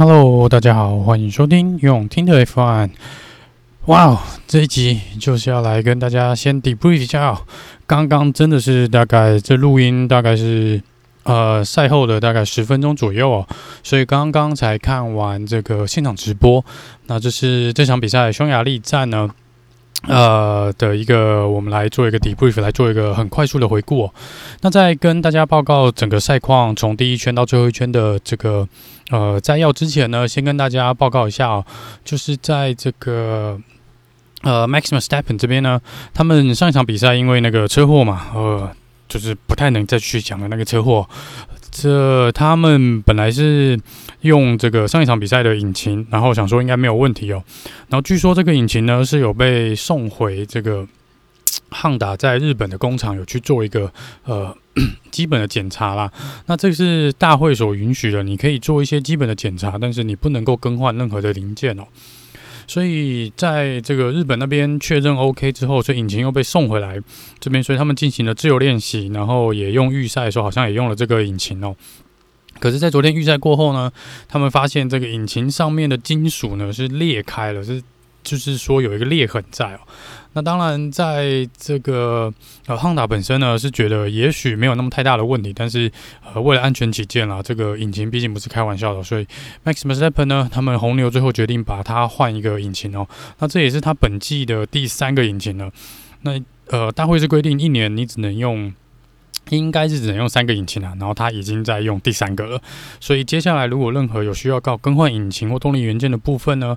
[0.00, 2.90] Hello，大家好，欢迎收听用听的 F1。
[3.86, 7.38] 哇哦，这一集就是要来跟大家先 debrief 一下哦。
[7.84, 10.80] 刚刚真的是大概这录音大概是
[11.24, 13.48] 呃赛后的大概十分钟左右哦，
[13.82, 16.64] 所以刚刚才看完这个现场直播。
[17.08, 19.28] 那这是这场比赛匈牙利站呢。
[20.06, 24.14] 呃的一个，我们来做一个 debrief，来做一个很快速的回顾哦。
[24.60, 28.66] 那在跟大家报告整个赛况从第一圈到最后一圈的这个
[29.10, 31.64] 呃摘要之前呢，先跟大家报告一下哦，
[32.04, 33.60] 就是在这个
[34.42, 35.80] 呃 Max Verstappen 这边呢，
[36.14, 38.70] 他们上一场比赛因为那个车祸嘛，呃，
[39.08, 41.08] 就是不太能再去讲的那个车祸。
[41.70, 43.78] 这他们本来是
[44.22, 47.42] 用这个上一场比赛的引擎，然后想说应该没有问题哦。
[47.88, 50.86] 然后据说这个引擎呢是有被送回这个
[51.70, 53.92] 汉达在日本的工厂有去做一个
[54.24, 54.56] 呃
[55.10, 56.10] 基本的检查啦。
[56.46, 61.84] 那这是大会所允许的，你可以做一些基本的检查，但是你不能够更换任何的零件哦。
[62.66, 67.00] 所以在这个日本那边确认 OK 之后，所以引擎又被送回来
[67.40, 71.74] 这边，所以他们进行了自由练习，然后也用预赛的时候好像也用了这个引擎哦。
[72.60, 73.90] 可是，在昨天预赛过后呢，
[74.28, 77.82] 他们发现这个引擎上面的金属呢是裂开了，是
[78.22, 79.80] 就是说有一个裂痕在哦。
[80.34, 82.32] 那当然，在这个
[82.66, 85.90] 呃，Honda 本身呢是觉得也许没有那么太大的问题，但是
[86.22, 89.26] 呃，为了安全起见啦，这个引擎毕竟不是开玩笑的，所以
[89.64, 93.08] Max Verstappen 呢，他们红牛最后决定把它换一个引擎哦。
[93.38, 95.72] 那这也是他本季的第三个引擎了。
[96.22, 98.72] 那呃，大会是规定一年你只能用，
[99.50, 102.60] 应该是只能用三个引擎啊，然后他已经在用第三个了。
[103.00, 106.76] 所以接下来如果任何有需要告更换引擎或动力元件的部分呢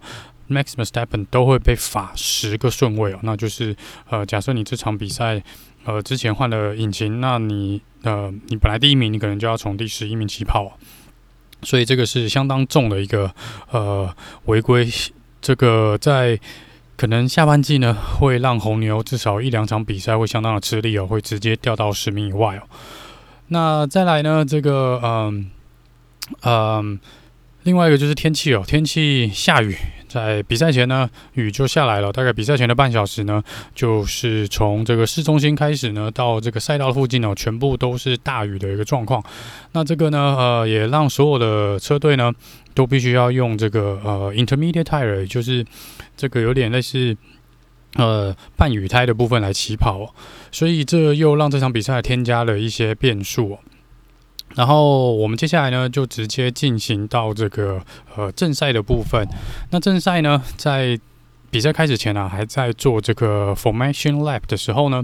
[0.49, 3.75] ，Max Verstappen 都会被罚十个顺位哦，那就是
[4.09, 5.41] 呃，假设你这场比赛
[5.85, 10.77] 呃之前换了引擎，那你呃你本来第一名，你可能就要从第十一名起跑，
[11.63, 13.33] 所以这个是相当重的一个
[13.71, 14.13] 呃
[14.45, 14.87] 违规，
[15.41, 16.39] 这个在
[17.01, 22.61] 可能下半季呢会让红牛至少一两场比赛会相当的吃力哦，会直接掉到十名以外哦。
[23.47, 25.49] 那再来呢，这个嗯
[26.43, 26.99] 嗯、
[27.63, 29.75] 另外一个就是天气哦，天气下雨。
[30.11, 32.11] 在比赛前呢，雨就下来了。
[32.11, 33.41] 大概比赛前的半小时呢，
[33.73, 39.23] 就是从这个市中心开始呢，到这个赛道附近呢，全部都是大雨的一个状况。
[39.71, 42.29] 那这个呢，呃，也让所有的车队呢，
[42.73, 45.65] 都必须要用这个呃 intermediate tire，就是
[46.17, 47.15] 这个有点类似
[47.95, 50.13] 呃半雨胎的部分来起跑。
[50.51, 53.57] 所以这又让这场比赛添加了一些变数。
[54.55, 57.81] 然后我们接下来呢，就直接进行到这个
[58.15, 59.27] 呃正赛的部分。
[59.71, 60.99] 那正赛呢，在
[61.49, 65.03] 比赛开始前呢、还在做这个 formation lap 的时候呢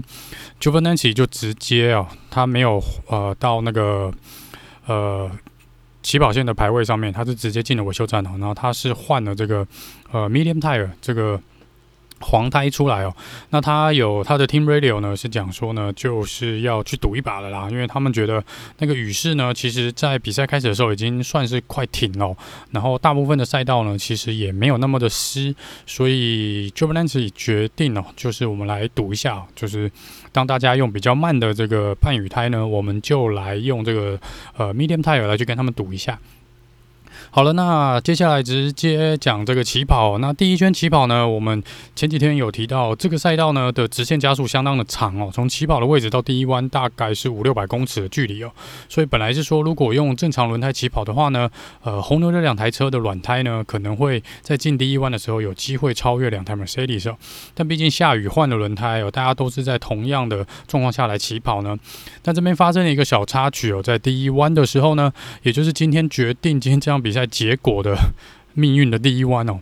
[0.60, 4.12] ，Giovinazzi 就直接啊，他没有呃到那个
[4.86, 5.30] 呃
[6.02, 8.30] 起跑线的排位上面，他是直接进了维修站哦。
[8.38, 9.66] 然后他是换了这个
[10.12, 11.40] 呃 medium tire 这个。
[12.20, 13.14] 黄胎出来哦，
[13.50, 18.42] 那他有他的 team radio 呢，是讲说呢，就是要去赌一把了啦，因为他们觉得
[18.78, 22.36] 那个雨势呢，其实在比赛开始的时候已经算是快停了，
[22.70, 25.54] 然后大部分的赛道呢，其实也没有那么的湿，
[25.86, 29.90] 所以 Giovinazzi 决定哦，就是我们来赌一下，就是
[30.32, 34.18] 当大家用比较慢的这个半雨胎呢，我们就来用这个
[34.56, 36.18] 呃 medium tire 来去跟他们赌一下。
[37.30, 40.16] 好了，那接下来直接讲这个起跑。
[40.18, 41.62] 那第一圈起跑呢，我们
[41.94, 48.50] 前几天有提到，这个赛道呢的直线加速相当的长哦，从起跑的位置到第一弯大概是五六百公尺的距离哦。
[48.88, 51.50] 所以本来是说，如果用正常轮胎起跑的话呢，
[51.82, 57.16] 呃，红牛这两台车的软胎呢，可能会在进第一弯的时候有机会超越两台 Mercedes 哦。
[57.54, 61.76] 但毕竟下雨换了轮胎哦，大家都是在同样的状况下来起跑呢。
[62.22, 65.12] 但这边发生了一个小插曲哦，在第一弯的时候呢，
[65.42, 67.17] 也就是今天决定今天这场比赛。
[67.18, 67.96] 在结果的
[68.54, 69.58] 命运的第一弯哦，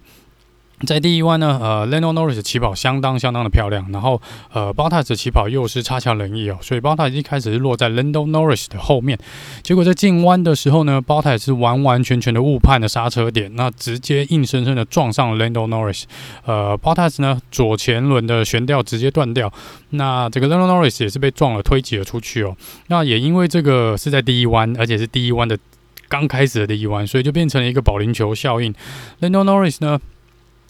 [0.86, 4.20] 在第一弯呢，呃，Lando Norris 起跑相当相当的漂亮，然后
[4.52, 9.18] 呃，Bottas 起跑又是差强人意哦，所以 Bottas 一开始是落在 Lando Norris 的后面，
[9.62, 16.02] 结果在进弯的时候呢，Bottas 是完完全全的误判了刹车点，那直接硬生生的撞上了 Lando Norris，
[16.44, 19.50] 呃，Bottas 呢左前轮的悬吊直接断掉，
[19.91, 22.54] 那这个 Lando Norris 也是被撞了推挤了出去哦，
[22.88, 25.59] 那也因为这个是在第一弯，而且是第一弯的。
[26.08, 28.74] 刚开始的第一弯，所以就变成了一个保龄球效应。
[29.20, 30.00] Lando Norris 呢，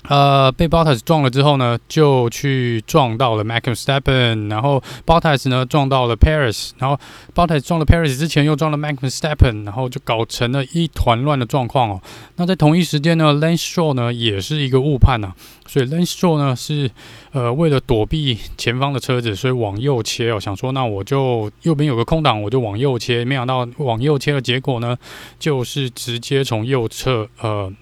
[0.09, 6.99] 呃，被 Bottas 撞了之后呢，就去撞到了 Max Verstappen，然后 Bottas 呢撞到了 Perez，然后
[7.35, 12.01] Bottas 撞了 Perez 之前又撞了 Max Verstappen，然后就搞成了一团乱的状况哦。
[12.37, 15.37] 那在同一时间呢，Lance Stroll 呢也是一个误判呐、啊，
[15.67, 16.91] 所以 Lance Stroll 呢是
[17.33, 24.97] 呃为了躲避前方的车子，所以往右切哦，想说那我就右边有个空档，我就往右切，没想到往右切的结果呢，
[25.39, 27.73] 就是直接从右侧呃。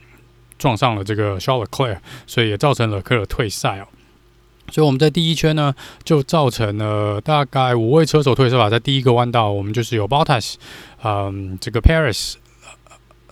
[0.65, 3.87] 撞上了这个 Charles Leclerc，所以也造成了科尔退赛哦。
[4.71, 5.75] 所以我们在第一圈呢，
[6.05, 8.71] 就造成了大概五位车手退赛吧。
[8.71, 10.55] 在第一个弯道，我们就是有 Bottas，
[11.03, 12.37] 嗯，这个 Paris，。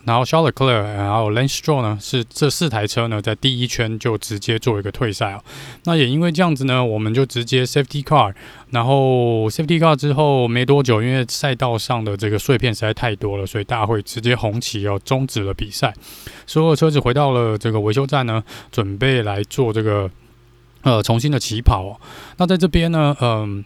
[0.05, 5.43] 然后 Charles Leclerc，然后 Lance Stroll 呢，是这四台车呢，在第一圈就直接做一个退赛哦。
[5.85, 8.35] 那也因为这样子呢，我们就直接 Safety Car，
[8.71, 15.95] 然后 Safety Car 之后没多久，因为赛道上的这个碎片实在太多了，所以大家会直接红旗哦，终止了比赛。
[16.47, 20.11] 所有车子回到了这个维修站呢，准备来做这个
[20.83, 22.01] 呃重新的起跑哦。
[22.39, 23.65] 那在这边呢，嗯。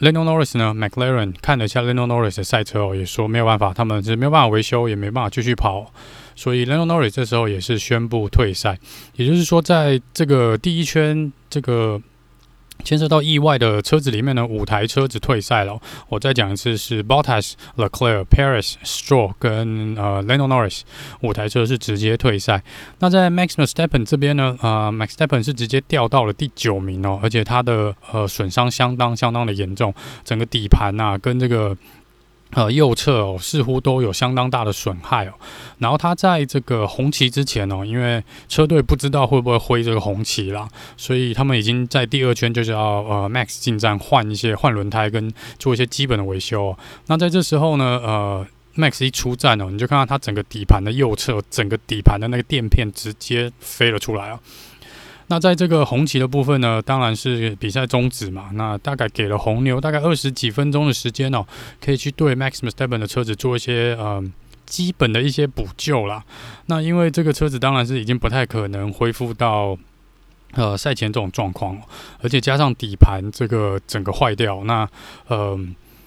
[0.00, 5.92] Lando Norris 呢？McLaren 看了一下 Lando Norris 的赛车哦，也说没有办法，他们是没有办法维修，也没办法继续跑，
[6.34, 8.78] 所以 Lando Norris 这时候也是宣布退赛。
[9.16, 12.00] 也就是说，在这个第一圈这个。
[12.84, 15.78] 牵涉到意外的车子里面呢，五台车子退赛了。
[16.08, 20.82] 我再讲一次，是 Bottas、Leclerc、p a r i s、Straw 跟呃 Lando Norris
[21.20, 22.62] 五台车是直接退赛。
[23.00, 29.94] 那在 Max Verstappen 这边呢，呃，Max Verstappen 是直接掉到了第九名哦，而且他的呃损伤相当相当的严重，
[30.24, 31.76] 整个底盘呐、跟这个。
[32.52, 35.32] 呃，右侧哦，似乎都有相当大的损害哦。
[35.78, 40.66] 然后他在这个红旗之前哦，因为车队不知道会不会挥这个红旗啦，
[40.96, 46.78] 所以他们已经在第二圈就是要呃 Max 进站换一些换轮胎跟做一些基本的维修哦。
[47.06, 48.46] 那在这时候呢，呃
[48.76, 54.40] ，Max 一出站哦，你就看到他整个底盘的右侧，整个底盘的那个垫片直接飞了出来哦。
[55.30, 58.48] 那在这个红旗的部分呢，当然是比赛终止嘛。
[58.54, 61.44] 那大概给了红牛大概二十几分钟的时间哦，
[61.80, 64.24] 可以去对 Max Verstappen 的车子做一些呃
[64.64, 66.24] 基本的一些补救啦。
[66.66, 69.76] 那因为这个车子当然是已经不太可能恢复到
[70.52, 71.78] 呃赛前这种状况，
[72.22, 74.88] 而且加上底盘这个整个坏掉，那
[75.26, 75.58] 呃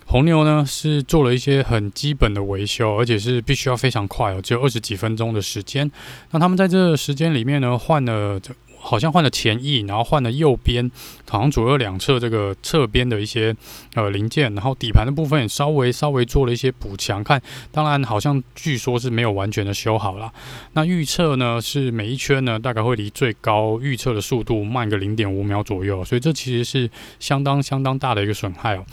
[0.08, 5.90] 红牛呢是做了一些很基本的维修，而且是必须要非常快哦，只有二十几分钟的时间。
[6.32, 8.52] 那他们在这时间里面呢换了这。
[8.82, 10.90] 好像换了前翼，然后换了右边，
[11.30, 13.56] 好像左右两侧这个侧边的一些
[13.94, 17.24] 呃零件，然后底盘的部分也稍微稍微做了一些补强。
[17.24, 17.42] 看，
[17.72, 20.34] 当然好像据说是没有完全的修好啦。
[20.74, 26.90] 那预测呢是每一圈呢大概会离最高预测的速度慢个零点五秒左右，所以这其实是
[27.20, 28.86] 相当相当大的一个损害哦。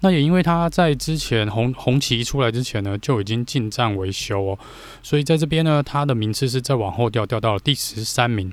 [0.00, 4.58] 那也因为他在之前红红旗出来之前呢就已经进站维修哦，
[5.02, 8.52] 所以在这边呢他的名次是再往后掉，掉到了第十三名。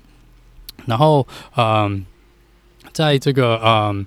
[0.86, 1.26] 然后，
[1.56, 2.06] 嗯，
[2.94, 4.06] 在这个，嗯，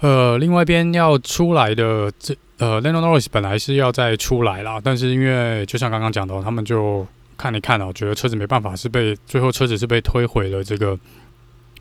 [0.00, 7.06] 呃，另外一边要出来的这，呃，Lando Norris 本来是要再出来啦，但是因为就像刚刚讲的，他们就
[7.36, 10.98] 看一看哦，觉得车子没办法，是被最后车子是被推回了这个。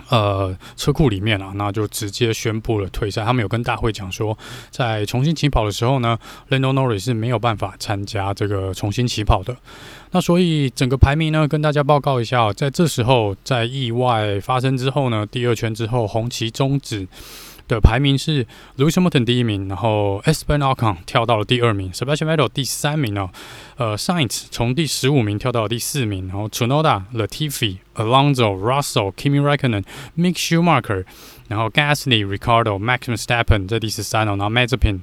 [0.10, 3.26] 呃，车库里面了，那就直接宣布了退赛。
[3.26, 4.38] 他们有跟大会讲说，
[4.70, 6.16] 在重新起跑的时候呢
[6.50, 9.58] ，Lando Norris 是没有办法参加这个重新起跑的。
[10.16, 17.06] 那所以整个排名呢，跟大家报告一下，在这时候，在意外发生之后呢，第二圈之后，红旗终止。
[17.68, 18.46] 的排名是
[18.78, 23.30] Lewis Hamilton 第一名，然后 Esteban Ocon 跳到了第二名，Sebastian Vettel 第三名哦，
[23.78, 29.84] 呃，Sainz 从第十五名跳到了第四名，然后 Tsunoda、Latifi、Alonso、Russell、Kimi Raikkonen、
[30.16, 31.06] Mick Schumacher，
[31.48, 35.00] 然后 Gasly、Ricardo、Max Verstappen 在第十三哦，然后 Mazepin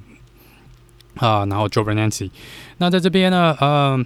[1.17, 2.31] 啊，然后 Giovinazzi。
[2.77, 4.05] 那在这边呢，呃，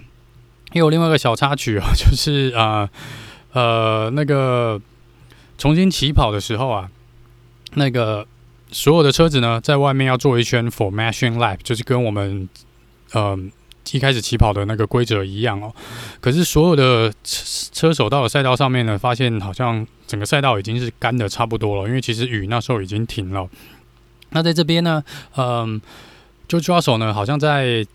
[0.72, 2.88] 又有另外一个小插曲啊， 就是啊，
[3.52, 4.80] 呃，那个
[5.56, 6.90] 重新起跑的时候啊，
[7.74, 8.26] 那个。
[8.70, 12.46] 所有的车子呢，在外面要做一圈 formation lap，就是跟我们
[13.12, 13.34] 呃
[13.92, 15.74] 一开始起跑的那个规则一样哦。
[16.20, 23.48] 可是所有的车车手到了赛道上面呢，发现好像整个赛道已经是干的差不多了，因为其实雨那时候已经停了。
[24.32, 25.02] 那在这边呢，
[25.38, 25.80] 嗯
[26.46, 27.86] ，George Russell 呢，好像在。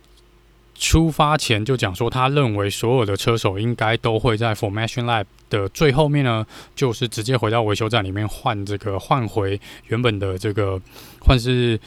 [0.84, 10.78] 出发前就讲说，他认为所有的车手应该都会在 Formation Lap 的最后面呢，就是直接回到维修站里面换这个换回原本的这个
[11.22, 11.80] 换是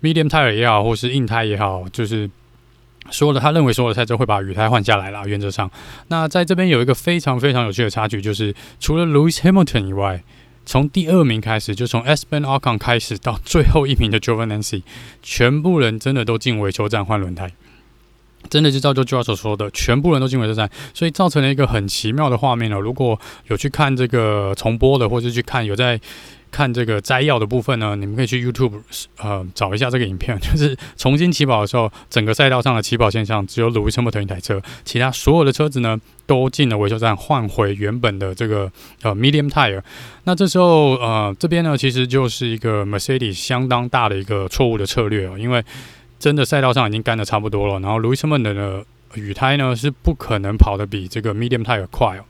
[0.00, 2.30] Medium Tire 也好，或是硬胎也好，就是
[3.10, 5.22] 说了他认为所有的赛车会把雨胎换下来啦。
[5.26, 5.70] 原则上，
[6.08, 10.24] 那在这边有一个非常非常有趣的插曲，就是除了 Lewis Hamilton 以外，
[10.64, 14.82] 从第二名开始，就从 Esteban Ocon 开始到最后一名的 Jovanancy，
[15.22, 17.52] 全部人真的都进维修站换轮胎。
[18.48, 22.80] 真的就照就 Jo 所说的，全部人都进回收站，所以造成了一个很奇妙的画面哦。
[22.80, 23.18] 如果
[23.48, 26.00] 有去看这个重播的，或者去看有在
[26.50, 28.72] 看这个摘要的部分呢，你们可以去 YouTube
[29.18, 39.82] 呃找一下这个影片，就是重新起跑的时候，整个赛道上的起跑线上只有 Lewis Hamilton 一台车，其他所有的车子呢都进了维修站换回原本的这个呃 Medium Tire。
[40.24, 45.62] 那这时候呃这边呢其实就是一个 Mercedes 相当大的一个错误的策略哦，因为。
[46.20, 48.84] 真的赛道上已经干得差不多了，然后 Lewis m a n 的
[49.14, 52.24] 雨胎呢是不可能跑得比这个 Medium Tire 快哦，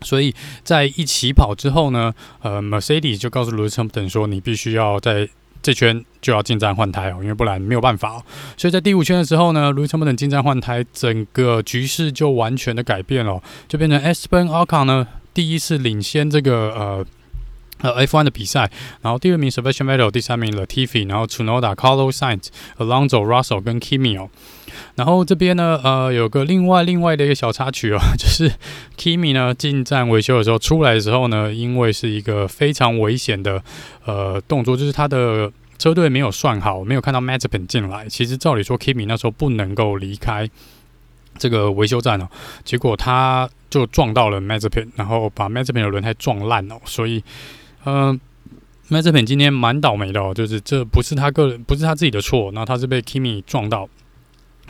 [0.00, 0.34] 所以
[0.64, 5.28] 在一起跑之后呢，呃，Mercedes 就告诉 Lewis m a n 说，你必须要在
[5.62, 8.20] 这圈就要进站换胎哦，因为不然没有办法。
[8.56, 17.06] 所以在第五圈的时候呢，Lewis m a n 进站换胎，整个局势就完全的改变了，就变成 Esteban Ocon 呢第一次领先这个呃。
[17.82, 18.70] 呃，F1 的比赛，
[19.00, 24.28] 然后第二名 Sebastian Vettel，第三名 Latifi，然后 Tsunoda、Carlos Sainz、Alonso、Russell 跟 Kimi 哦。
[24.96, 28.52] 然后这边呢，呃，有个另外另外的一个小插曲哦， 就是
[28.98, 33.62] Kimi 呢进站维修的时候出来的时候呢，因为是一个非常危险的
[34.04, 38.06] 呃动作，就是他的车队没有算好，没有看到 Mazepin 进来。
[38.08, 40.48] 其实照理说，Kimi 那时候不能够离开
[41.38, 42.28] 这个维修站哦，
[42.64, 47.24] 结果他就撞到了 Mazepin，然后把 Mazepin 的轮胎撞烂哦，所以。
[47.84, 48.20] 嗯
[48.88, 53.88] 麦哲品今天蛮倒霉的哦，就是这不是他个人，不是他自己的错，那他是被 Kimi 撞到，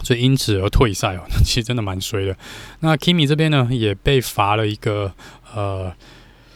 [0.03, 2.37] 所以因此而退赛哦， 其实真的蛮衰的。
[2.81, 5.11] 那 Kimi 这边呢，也被罚了一个
[5.55, 5.91] 呃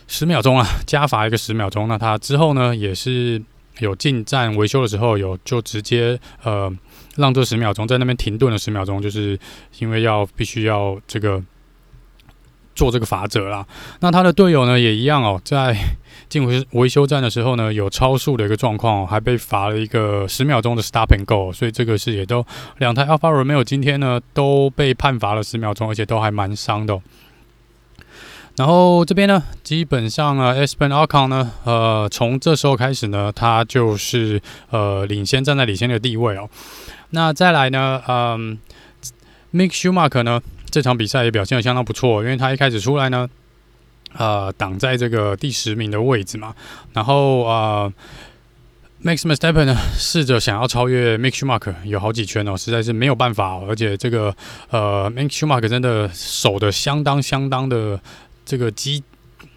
[0.07, 1.89] 十秒钟啊，加罚一个十秒钟。
[1.89, 3.43] 那他之后呢，也是
[3.79, 6.71] 有进站维修的时候，有就直接呃
[7.17, 9.39] 让这十秒钟在那边停顿了十秒钟，就是
[9.79, 11.43] 因为要必须要这个。
[12.75, 13.67] 做这个罚则啦，
[14.01, 15.77] 那他的队友呢也一样哦，在
[16.29, 22.45] 进维维修站的时候呢，有超速的一个状况，还被罚了一个十秒钟的 Stop and Go，所以这个是也都
[22.79, 27.01] 两台 Alfa Romeo 今天呢都被判罚了十秒钟，而且都还蛮伤的。
[28.57, 34.41] 然后这边呢，基本上啊，Espen a l c o n 呢，呃，从这时候开始呢，他就是
[34.71, 36.49] 呃领先站在领先的地位哦。
[37.11, 38.59] 那再来呢，嗯
[39.53, 40.41] ，Mick Schumacher 呢？
[40.75, 43.31] 这场比赛也表现得相当不错，因为他一开始出来呢，
[44.15, 46.53] 呃，挡在这个第十名的位置嘛，
[46.93, 47.93] 然后呃
[49.05, 54.35] Max m e s t e p p e n 呢试着想要超越 Mick Schumacher，有好几圈哦，实在是没有办法哦，而且这个
[54.71, 58.01] 呃，Mick Schumacher 真的守的相当相当的
[58.45, 59.05] 这个机，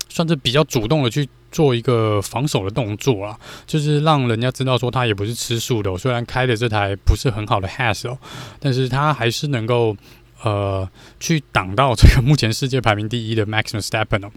[0.10, 8.20] 算是比较主动的去做一个防守的动作啊，就是让人家知道说他也不是吃素的哦，虽然开的这台不是很好的 Has 哦，
[8.60, 9.98] 但是他还是能够。
[10.44, 10.88] 呃，
[11.20, 14.30] 去挡到这个目前世界排名第一的 Max Verstappen，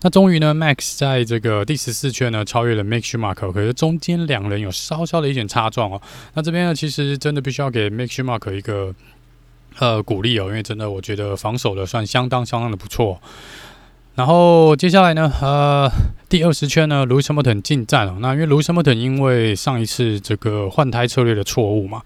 [0.00, 6.00] 那终于呢，Max 在这个第十四圈呢超越了 Mick Schumacher，可是中间两人有稍稍的一点擦撞哦。
[6.32, 8.94] 那这边呢，其实真的必须要给 Mick Schumacher 一个
[9.78, 13.20] 呃鼓励哦，因为真的我觉得防守的算相当相当的不错。
[14.14, 15.90] 然后接下来呢，呃，
[16.28, 18.16] 第二十圈呢，Lewis Hamilton 进站了。
[18.20, 22.00] 那因为 Lewis Hamilton 因为上一次这个换胎策略的错误嘛。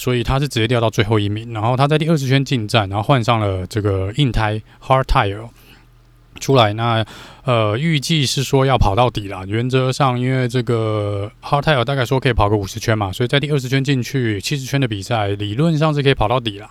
[0.00, 5.46] 所以他是直接掉到最后一名，然后他在第二十圈进站，然后换上了这个硬胎 hard tire
[6.40, 6.72] 出来。
[6.72, 7.04] 那
[7.44, 9.44] 呃，预计是说要跑到底了。
[9.46, 16.70] 原则上，因为这个 hard tire 大概说可以跑个五十圈嘛，所以在第二十圈进去七十圈的比赛，理论上是可以跑到底了。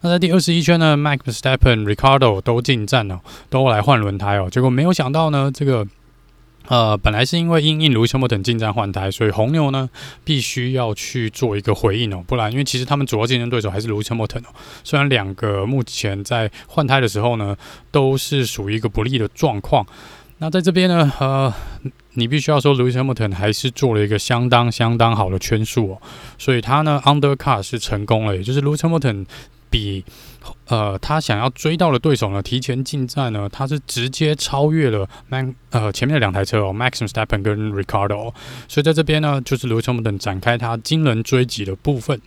[0.00, 4.48] 那在第二十一圈呢，Max s t e p p e n、Ricardo 都进站了，都来换轮胎哦。
[4.50, 5.86] 结果没有想到呢，这个。
[6.68, 9.88] 呃，本来是因为因应卢西莫等进站换胎，所以红牛呢
[10.24, 14.54] 必须要去做一个回应哦，不然因为其实他们主要竞争对手还是卢西莫特哦。
[14.84, 17.56] 虽然两个目前在换胎的时候呢
[17.90, 19.86] 都是属于一个不利的状况，
[20.38, 21.52] 那在这边呢，呃，
[22.14, 26.02] 你必须要说卢西莫特还是做了一个相当相当好的圈数哦，
[26.38, 29.14] 所以他呢 undercut 是成功了，也就是卢西莫特。
[29.72, 30.04] 比
[30.68, 38.32] 呃，他想要追到的对手呢，提前进站呢，他是直接超越了 Man 呃前面的两台车哦，Max Verstappen 跟 Ricardo，
[38.68, 42.20] 所以在这边呢，就是 Lewis Hamilton 展开他惊人追击的部分。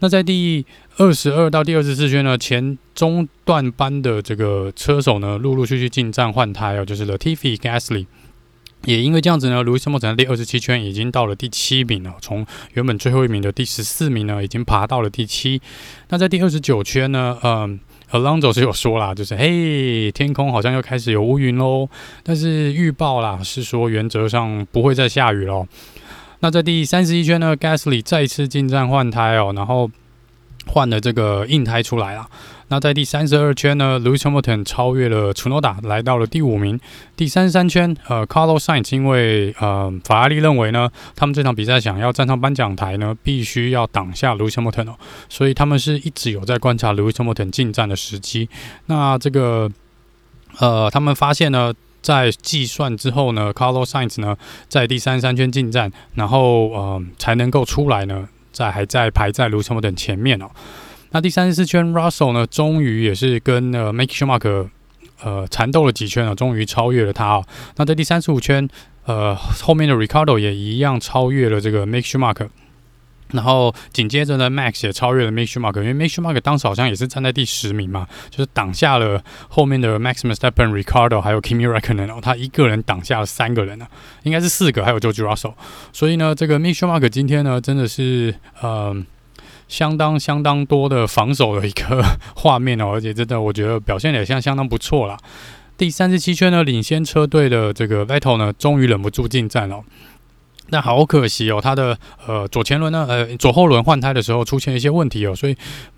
[0.00, 0.64] 那在第
[0.96, 8.06] 二十二到第二十四圈呢，前中段班的这个车手呢，陆陆续续进站换胎哦，就是 Latifi Gasly。
[8.84, 15.60] 也因为这样子呢，Lewis Hamilton 在第二十七圈已经到了第七名了，从原本最后一名的第十四名呢，已经爬到了第七。
[16.08, 17.78] 那在第二十九圈呢，嗯
[18.12, 21.88] ，Alonso 是有说啦，就是嘿，天空好像又开始有乌云喽，
[22.22, 25.66] 但是预报啦是说原则上不会再下雨喽。
[26.40, 29.90] 那在第三十一圈呢，Gasly 再次进站换胎哦，然后
[30.66, 32.28] 换了这个硬胎出来了。
[32.70, 36.78] 那在第三十二圈呢，Lewis Hamilton 超越了 Tsunoda，来到了第五名。
[37.16, 44.96] 第三十三圈，呃，Carlos Sainz 因为呃法拉利认为呢，他们这场比赛想要站上颁奖台呢，必须要挡下 Lewis Hamilton 哦，
[45.30, 48.50] 所以他们是一直有在观察 Lewis Hamilton 进站的时机。
[48.84, 49.70] 那这个
[50.58, 51.72] 呃，他们发现呢，
[52.02, 54.36] 在计算之后呢，Carlos Sainz 呢
[54.68, 60.50] 在第三十三圈进站，然后呃才能够出来呢，在还在排在 Lewis Hamilton 前面哦。
[61.10, 64.68] 那第三十四圈，Russell 呢，终于也是跟呃 Mick Schumacher
[65.22, 67.44] 呃缠斗了几圈了，终于超越了他哦。
[67.76, 68.68] 那在第三十五圈，
[69.06, 72.48] 呃后面的 Ricardo 也一样超越了这个 Mick Schumacher。
[73.32, 81.94] 然后紧接着呢，Max 也超越了 Mick Schumacher，因为 Mick Schumacher 当时好像也是站在第十名嘛，就是挡下了后面的 Max Verstappen、Ricardo 还有 Kimi r e c k o
[81.94, 83.90] n e n，他一个人挡下了三个人呢、啊，
[84.22, 85.52] 应该是四个，还有 George Russell。
[85.92, 88.96] 所以呢，这个 Mick Schumacher 今天呢，真的是呃
[89.68, 92.02] 相当相当多的防守的一个
[92.34, 95.16] 画面哦， 而且真的我觉得表现也相相当不错啦。
[95.76, 99.80] 第三十七圈呢，领先车队的这个 Vettel 呢，终于忍不住进站了。
[100.70, 105.56] 但好可惜哦，他的呃左前轮呢，呃左后轮换胎的时候出现一些问题哦，所以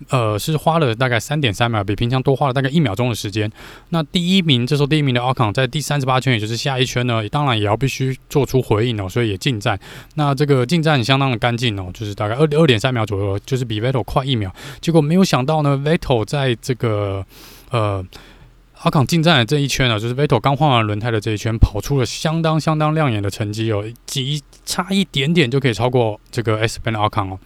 [0.09, 3.51] 呃是花了大概三点三秒，比平常多花了大概一秒钟的时间。
[3.89, 9.79] 那第一名，这时候第一名的奥康在第三十八圈，也就是下一圈呢，当然也要必须做出回应哦，所以也进站。
[10.15, 14.53] 那这个进站相当的干净哦，就是大概二二点三秒左右，就是比 Vettel 快一秒。
[14.79, 17.25] 结果没有想到呢，Vettel 在这个
[17.71, 18.05] 呃。
[18.83, 27.39] 阿康进站的这一圈呢，就是 Vettel 刚换完轮胎的这一圈，跑出了相当相当亮眼的成绩哦，几差一点点就可以超过这个 Esteban Ocon 哦，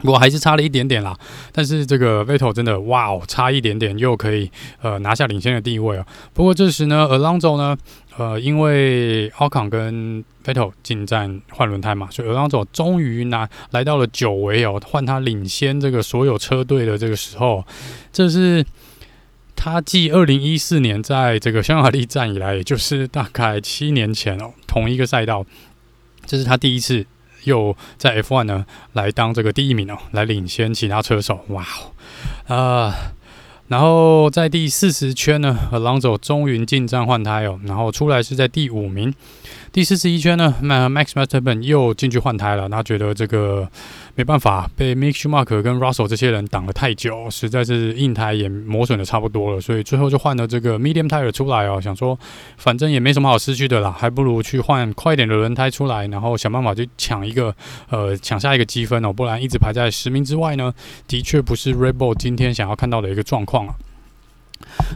[0.00, 1.16] 不过还是差了一点点啦。
[1.52, 4.50] 但是这个 Vettel 真的哇哦，差一点点又可以
[4.82, 6.06] 呃拿下领先的地位哦。
[6.34, 7.76] 不过这时呢，Alonso 呢，
[8.16, 17.64] 呃，因为 Ocon 跟 Vettel 进站换轮胎嘛，所以 Alonso 终于拿来到了久违哦，换他领先这个所有车队的这个时候，
[18.12, 18.66] 这是。
[19.56, 25.44] 他继二零一四年在这个匈牙利站以来，也就是大概七年前哦，同一个赛道，
[26.24, 27.04] 这是他第一次
[27.44, 31.40] 又在 F1 呢来当这个第一名哦，来领先其他车手。
[31.48, 31.66] 哇
[32.46, 32.94] 哦，啊，
[33.68, 39.12] 然后在第四十圈呢，Alonso 终于进站换胎哦，然后出来是在第五名。
[39.72, 43.68] 第四十一圈呢，Max Verstappen 又进去换胎了，他觉得这个。
[44.18, 52.18] 没办法，被 Mick Schumacher 跟 Russell 这些人挡了太久，实在是硬胎也磨损的差不多了，所以最后就换了这个 Medium Tire 出来哦，想说
[52.56, 57.54] 反正也没什么好失去的啦，还不如去换快一点的轮胎出来，然后想办法去抢一个
[57.90, 60.72] 呃抢下一个积分哦，不然一直排在十名之外呢，
[61.06, 63.74] 的确不是 Red Bull 今天想要看到的一个状况啊。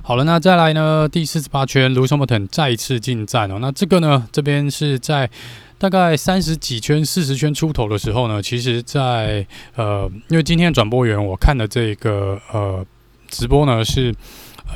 [0.02, 5.28] 好了，那再来呢，第四十八圈，Lewis Hamilton 再次进站哦，那这个呢，这边是在。
[5.80, 12.86] 大概三十几圈、四十圈出头的时候呢，其实在，呃，因为今天转播员我看的这个呃
[13.28, 14.14] 直播呢是。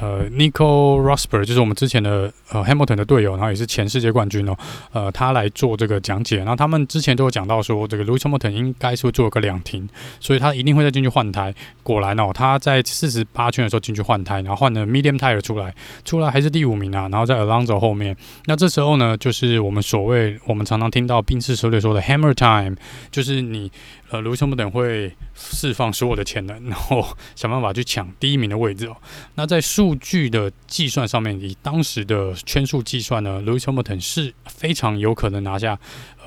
[0.01, 4.57] 呃，Nico Rosberg 就是我们之前的呃 Hamilton 的队友，然后也是前世界冠军哦。
[4.93, 6.39] 呃，他来做这个讲解。
[6.39, 9.89] 然后他们之前都有讲到说，这个 Lewis Hamilton 应该是会做个两停，
[10.21, 11.55] 所以他一定会再进去换胎。
[11.83, 17.09] 果然哦，他在四十八圈的时候进去换胎，然后换了 Medium Tire 出来，出来还是第五名啊。
[17.11, 22.77] 然后在 Alonso 后面，那这时候呢，就是我们所谓我们常常听到宾士车队说的 Hammer Time，
[23.11, 23.71] 就是你。
[24.11, 28.97] 呃，卢森堡等会释放所有的潜能，然后想办法去抢第一名的位置哦。
[29.35, 35.79] 那在数据的计算上面，以当时的圈数计算呢，卢森堡等是非常有可能拿下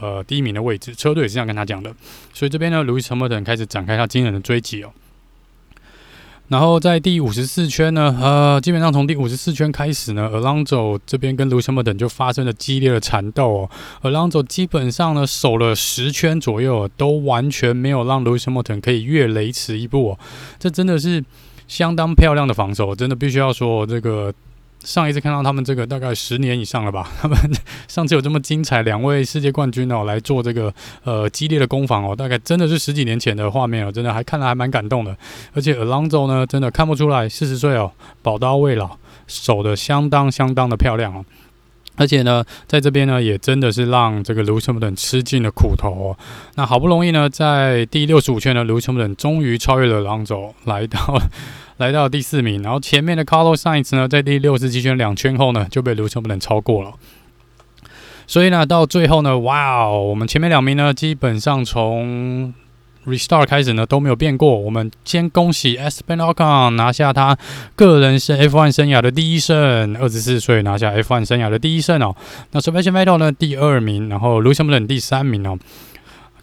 [0.02, 0.94] 呃第一名的位置。
[0.96, 1.94] 车队也是这样跟他讲的，
[2.34, 4.92] 所以这边呢，卢森堡等开始展开他惊人的追击哦。
[6.50, 13.70] 然后在第五十四圈呢，呃，基本上从第五十四圈开始呢，Alonzo 这边跟 Lucas Morton 就发生了激烈的缠斗哦。
[14.04, 20.20] ，Alonzo 基本上呢守了十圈左右，都完全没有让 Lucas Morton 可以越雷池一步哦。
[20.58, 21.24] 这真的是
[21.68, 24.34] 相当漂亮的防守，真的必须要说这个。
[24.88, 27.12] 上一次看到他们这个大概十年以上了吧？
[27.22, 27.38] 他们
[27.90, 30.74] 上次有这么精彩，两位世界冠军哦来做这个
[31.04, 35.14] 呃激烈的攻防哦，大概真的是十几年前的画面哦，真的还看了还蛮感动的。
[35.54, 38.98] 而且 Alonso 呢，真的看不出来四十岁哦，宝刀未老，
[39.28, 41.26] 守得相当相当的漂亮哦。
[41.98, 46.18] 而且呢，在这边呢，也真的是让这个 Lewis Hamilton 吃尽了苦头哦。
[46.56, 51.22] 那好不容易呢，在第六十五圈呢，Lewis Hamilton 终于超越了 Alonso，来到
[51.78, 52.62] 来到第四名。
[52.62, 56.94] 然后前面的 Carlos Sainz 呢，在第六十七圈两圈后呢，就被 Lewis Hamilton 超过了。
[58.26, 62.54] 所以呢，到最后呢，哇哦，我们前面两名呢，基本上从
[63.06, 64.58] Restart 开始呢都没有变过。
[64.58, 67.38] 我们先恭喜 Esteban Ocon 拿下他
[67.74, 72.14] 个人是 F1 生涯的第一胜，二十四岁拿下 F1 生涯的第一胜哦。
[72.52, 75.58] 那 Sebastian Vettel 呢第二名，然后 Lewis Hamilton 第三名哦。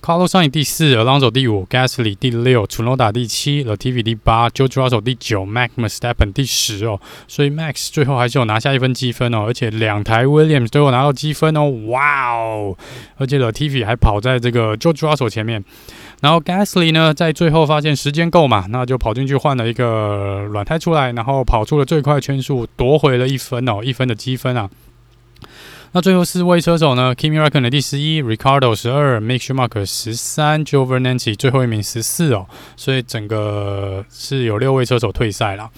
[0.04, 7.00] Carlos Sainz 第四，Alonso 第五，Gasly 第六，Tsunoda 第七，Latifi 第八，George Russell 第九，Max Mestepen 第十哦。
[7.26, 12.76] 所以 Max 最后还是有拿下一分积分哦，而且两台 Williams 都有拿到积分哦，哇哦！
[13.16, 15.64] 而且 Latifi 还跑在这个 George Russell 前面。
[16.20, 24.68] 然后 Gasly 呢，在最后发现时间够嘛，那就跑进去换了一个软胎出来，然后跑出了最快圈速，夺回了一分哦，一分的积分啊。
[25.96, 35.70] 那最后四位车手呢？Kimi Raikkonen 第十一，Ricardo 十二，Mick Schumacher 十三，Giovinazzi 最后一名十四哦，所以整个是有六位车手退赛了。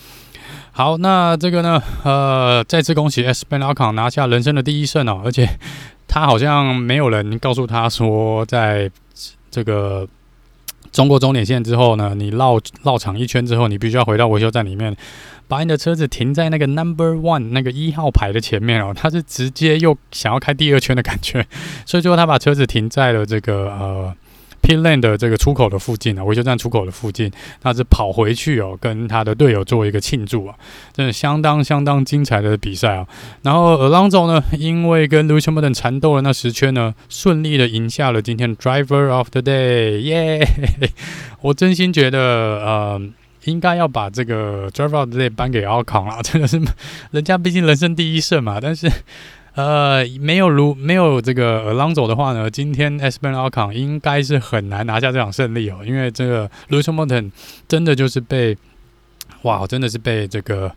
[0.72, 1.82] 好，那这个呢？
[2.02, 5.46] 呃，再次恭喜 Esteban Ocon 拿下人生的第一胜哦，而且
[6.08, 8.90] 他好像没有人告诉他说，在
[9.50, 10.08] 这个。
[10.92, 14.96] 中过终点线之后呢，你绕绕场一圈之后，你必须要回到维修站里面，
[15.48, 18.92] 把你的车子停在那个 Number One 那个一号牌的前面哦。
[18.94, 21.46] 他是直接又想要开第二圈的感觉，
[21.86, 24.14] 所以最后他把车子停在了这个呃。
[24.62, 27.30] Pit Lane 的这个出口的附近啊，维修站出口的附近，
[27.60, 30.56] 他是跑回去哦，跟他的队友做一个庆祝啊，
[30.92, 33.06] 真的相当相当精彩的比赛啊。
[33.42, 40.88] 然后 Alonso 呢，因为跟 Lewis Hamilton 缠斗了那十圈呢，顺利的赢下了今天 Driver of the Day，耶、yeah！
[41.42, 43.00] 我真心觉得呃，
[43.46, 46.60] 应该要把这个 Drive Out Day 颁给 Ocon 了， 真的是
[47.10, 48.90] 人家毕竟人生第一胜嘛，但是。
[49.56, 57.30] 呃，没有如没有这个 Alonso 的话呢，今天 Esteban Ocon 应该是很难拿下这场胜利哦，因为这个 Lewis Hamilton
[57.66, 58.54] 真的就是被，
[59.44, 60.70] 哇，真的是被这个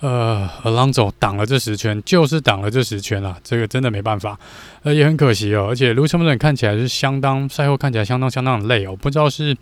[0.00, 4.40] 呃 Alonso 挡了这十圈，就是挡了这十圈了，这个真的没办法，
[4.84, 9.54] 呃，也很可惜哦，而且 l u c i m o n 看起来是相当赛后看起来相当相当的累哦，不知道是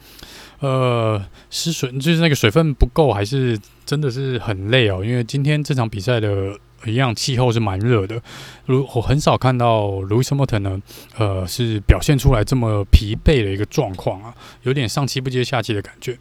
[0.63, 6.59] 呃失水，就是那个水分不够，还是真的是很累哦，因为今天这场比赛的。
[6.85, 8.21] 一样，气候是蛮热的。
[8.67, 10.83] 如我很少看到 Louis Hamilton 呢，
[11.17, 16.19] 呃，是表现出来这么疲惫的一个状况啊，有点上气不接下气的感觉。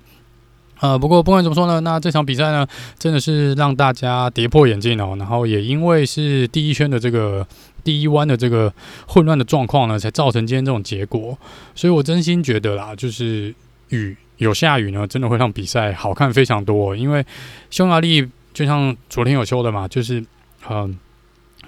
[0.79, 2.67] 呃，不过不管怎么说呢，那这场比赛呢，
[2.99, 5.15] 真的是让大家跌破眼镜哦。
[5.17, 7.43] 然后也因为是第一圈的这个
[7.83, 8.71] 第一弯的这个
[9.07, 11.35] 混乱的状况呢，才造成今天这种结果。
[11.73, 13.51] 所以我真心觉得啦，就是
[13.89, 16.95] 雨有下雨呢，真的会让比赛好看非常多。
[16.95, 17.25] 因为
[17.69, 20.23] 匈牙利就像昨天有说的嘛，就是。
[20.69, 20.95] 嗯，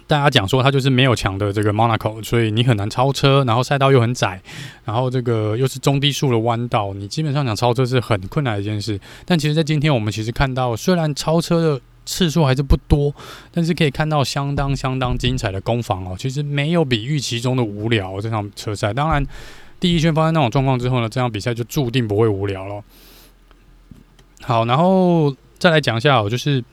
[0.06, 4.40] 大家讲说它就是没有墙的这个 Monaco，所以你很难超车，然后赛道又很窄，
[4.86, 9.00] 然后这个又是中低速的弯道，你基本上想超车是很困难的一件事。
[9.26, 13.12] 但其实，在今天我们其实看到，虽然超车的次数还是不多，
[13.52, 16.16] 但是可以看到相当相当精彩的攻防哦。
[16.16, 18.94] 其实没有比预期中的无聊这场车赛。
[18.94, 19.26] 当然，
[19.84, 22.82] 第一圈发生那种状况之后呢，这场比赛就注定不会无聊了。
[24.42, 26.64] 好，然后再来讲一下哦，就是。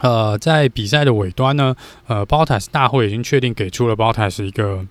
[0.00, 1.74] 呃，在比赛的尾端呢，
[2.08, 4.84] 呃，Bottas 大会已经确定给出了 Bottas 一个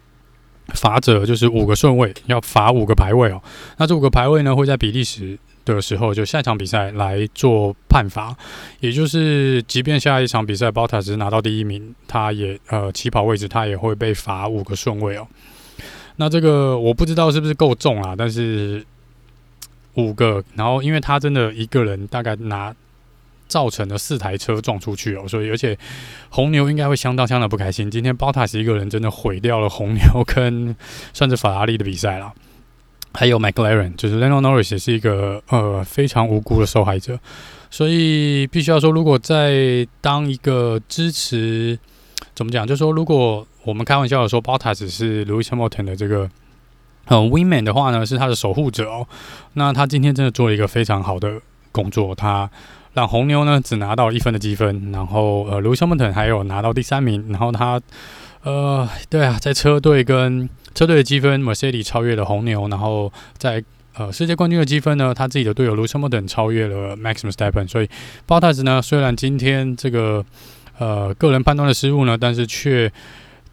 [0.73, 3.43] 罚则，就是五个顺位要罚五个排位哦。
[3.77, 8.35] 那这五个排位呢，会在比利时的时候就下一场比赛来做判罚，
[8.79, 15.27] 也就是即便下一场比赛 Bottas 拿到第一名，他也呃起跑位置他也会被罚五个顺位哦。
[16.15, 18.85] 那这个我不知道是不是够重啊，但是
[19.95, 22.73] 五个，然后因为他真的一个人大概拿。
[23.45, 25.77] 造成了四台车撞出去哦，所以而且
[26.29, 27.91] 红牛应该会相当相当不开心。
[27.91, 30.75] 今天 BOTA 是一个人真的毁掉了红牛跟
[31.13, 32.33] 算是法拉利的比赛了。
[33.13, 37.19] 还有 McLaren，就是 Lando Norris 也是一个呃非常无辜的受害者。
[37.69, 41.77] 所以必须要说，如果在当一个支持，
[42.35, 42.65] 怎么讲？
[42.65, 46.29] 就是说，如果我们开玩笑的说 Bottas 是 Louis Hamilton 的这个
[47.05, 49.07] 呃 Wingman 的话呢，是他的守护者哦。
[49.53, 51.41] 那他今天真的做了一个非常好的
[51.71, 52.49] 工作，他。
[52.95, 57.81] 让红牛呢只拿到一分的积分，然后呃 Louis Hamilton 还有拿到第三名，然后他
[58.43, 63.63] 呃，对啊，在车队跟车队的积分，Mercedes 超越了红牛，然后在
[63.95, 67.89] 呃世界冠军的积分呢，他自己的队友 Lewis Hamilton 超越了 Max Verstappen，所以
[68.27, 70.23] Bottas 呢虽然今天这个
[70.77, 72.91] 呃个人判断的失误呢，但是却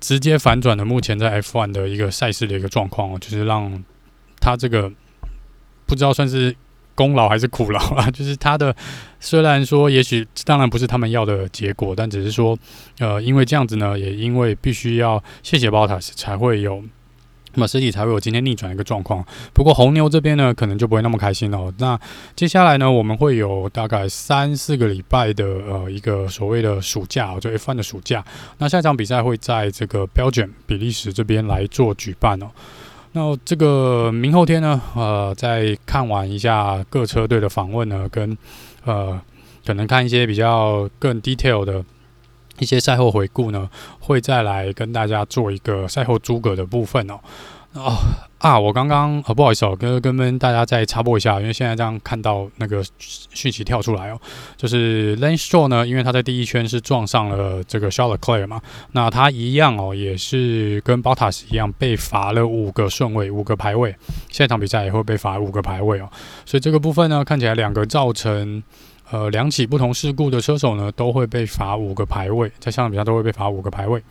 [0.00, 3.84] 直接反转了目前在 F1 的一个赛事的一个状况哦，就是让
[4.40, 4.90] 他这个
[5.86, 6.54] 不知道算是。
[6.92, 8.10] 功劳还是苦劳啊？
[8.12, 8.76] 就是他的，
[9.20, 12.58] 虽然说也许当然不是他们要的结果，但只是说，
[12.98, 16.84] 呃，因为这样子呢，也因为必须要谢谢 Bottas 才会有，
[17.54, 19.24] 那么实体才会有今天逆转一个状况。
[19.52, 21.72] 不过红牛这边呢，可能就不会那么开心哦。
[21.78, 21.98] 那
[22.36, 28.24] 接下来呢，我们会有大概三四个礼拜的呃一个所谓的暑假，就 F1 的暑假。
[28.58, 32.46] 那下一场比赛会在这个 Belgium 比利时这边来做举办哦。
[33.12, 38.38] 那这个明后天呢，呃，再看完一下各车队的访问呢，跟
[38.84, 39.20] 呃，
[39.66, 41.84] 可能看一些比较更 detail 的
[42.60, 43.68] 一些赛后回顾呢，
[43.98, 47.18] 会再来跟大家做一个赛后诸葛的部分哦。
[47.72, 47.94] 哦
[48.38, 54.20] 啊，我刚刚呃不好意思哦，跟跟跟大家再插播一下，因为现在这样看到那个讯息跳出来哦，
[54.56, 63.94] 就是 Lance Stroll 呢，因为他在第一圈是撞上了这个 Charles Leclerc 嘛，那他一样哦，也是跟 Bottas 一样被罚了五个顺位，五个排位，
[64.30, 66.10] 下一场比赛也会被罚五个排位哦，
[66.44, 68.60] 所以这个部分呢，看起来两个造成
[69.10, 74.02] 呃两起不同事故的车手呢，都会被罚五个排位，在下场比赛都会被罚五个排位。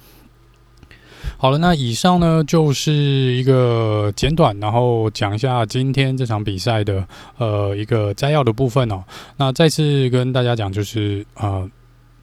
[1.37, 7.07] 好了，那以上呢就是一个简短，然后讲一下今天这场比赛的
[7.37, 9.03] 呃一个摘要的部分哦。
[9.37, 11.69] 那再次跟大家讲，就是呃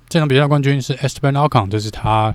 [0.08, 2.34] 这场比赛冠军是 Esteban Ocon，这是他。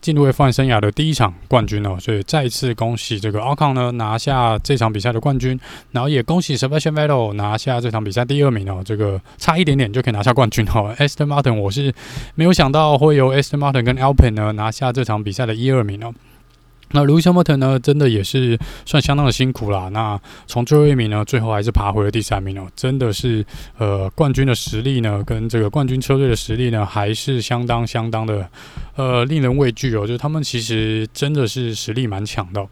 [0.00, 5.58] 进入 F1 生涯的第一场冠军哦，所以再次恭喜这个 Ocon 呢拿下这场比赛的冠军，
[5.92, 10.94] 然后也恭喜 Sebastian Vettel 拿下这场比赛第二名哦，这个差一点点就可以拿下冠军哦。
[10.98, 11.92] Esther Martin，我是
[12.34, 16.14] 没有想到会由 Esther Martin 跟 Alpin 呢拿下这场比赛的一二名哦。
[16.92, 19.88] 那 Lewis Hamilton 呢，真的也是算相当的辛苦啦。
[19.90, 22.68] 那从最后一名呢，最后还是爬回了第三名哦。
[22.74, 23.44] 真的是，
[23.78, 28.48] 呃，冠军的实力呢，跟这个冠军车队的实力呢，还是相当相当的，
[28.96, 30.06] 呃，令人畏惧哦。
[30.06, 32.66] 就是他们其实真的是实力蛮强的。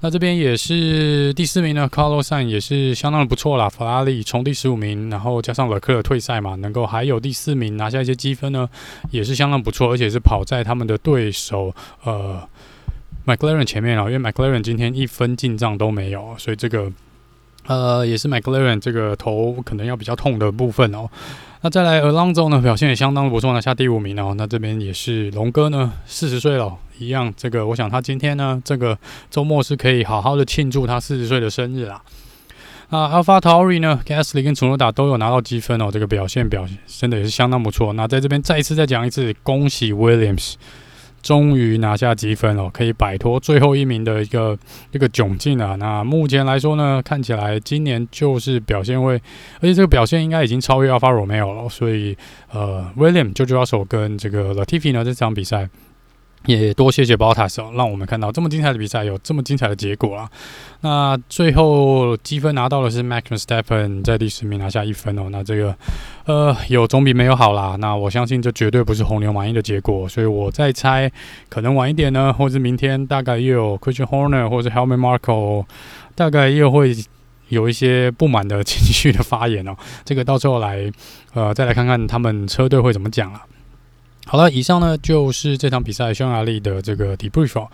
[0.00, 3.68] 那这边也是第四名呢，Carlos s a n 也是相当的不错啦。
[3.68, 8.68] 法拉利从第十五名，然后加上勒克尔退赛嘛，能够还有第四名拿下一些积分呢，
[9.10, 12.42] 也是相当不错，而且是跑在他们的对手，呃。
[13.26, 16.90] McLaren 前面啊，因为 McLaren 今天一分进账都没有，所以这个
[17.66, 21.08] 呃也是 McLaren 这个头可能要比较痛的部分哦。
[21.62, 24.34] 那再来 Alonso 呢，表现也相当不错，拿下第五名哦。
[24.38, 28.96] 那这边也是龙哥呢，四十岁了，一样这个我想他今天呢，这个
[29.28, 32.00] 周末是可以好好的庆祝他四十岁的生日啦。
[32.90, 37.92] 啊，AlphaTauri 呢，Gasly 跟楚诺达都有拿到积分哦，这个表现表现真的也是相当不错。
[37.94, 40.54] 那在这边再一次再讲一次，恭喜 Williams。
[41.22, 44.56] 终于拿下积分了，可以摆脱最后一名的一个
[44.92, 45.76] 一个窘境了。
[45.76, 49.14] 那目前来说呢，看起来今年就是表现会，
[49.56, 51.68] 而且这个表现应该已经超越 Alfa Romeo 了。
[51.68, 52.16] 所以，
[52.52, 55.68] 呃，William 就就要手跟这个 Latifi 呢，这场比赛。
[56.44, 60.30] 也多谢谢 Bottas 哦，让我们看到这么精彩的比赛，有这么精彩的结果啊！
[60.82, 65.28] 那最后积分拿到的是 Max Verstappen 在第十名拿下一分哦。
[65.30, 65.76] 那这个
[66.26, 67.74] 呃有总比没有好啦。
[67.80, 71.10] 那我相信这绝对不是红牛满意的结果，所以我在猜，
[71.48, 75.64] 可能晚一点呢，或是明天大概又有 Christian Horner 或者 Helmut Marko
[76.14, 76.94] 大概又会
[77.48, 79.74] 有一些不满的情绪的发言哦。
[80.04, 80.88] 这个到时候来
[81.34, 83.40] 呃再来看看他们车队会怎么讲了。
[84.28, 87.66] 好了，以上呢就是这场比赛匈牙利的这个 debrief。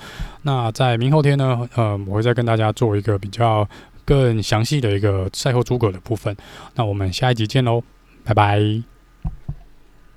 [0.42, 3.66] 那在明后天呢，呃，我会再跟大家做一个比较
[4.04, 6.36] 更详细的一个赛后诸葛的部分。
[6.74, 7.82] 那我们下一集见喽，
[8.22, 8.91] 拜拜。